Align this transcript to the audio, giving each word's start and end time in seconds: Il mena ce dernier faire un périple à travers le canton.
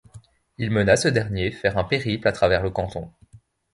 Il 0.57 0.71
mena 0.71 0.95
ce 0.97 1.09
dernier 1.09 1.51
faire 1.51 1.77
un 1.77 1.83
périple 1.83 2.27
à 2.27 2.31
travers 2.31 2.63
le 2.63 2.71
canton. 2.71 3.11